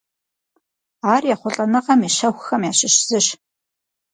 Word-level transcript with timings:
Ар 1.13 1.23
ехъулӀэныгъэм 1.33 2.01
и 2.07 2.09
щэхухэм 2.15 2.61
ящыщ 2.69 2.95
зыщ. 3.07 3.27